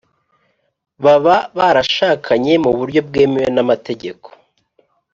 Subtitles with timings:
[1.03, 4.27] baba barashakanye mu buryo bwemewe n’amategeko.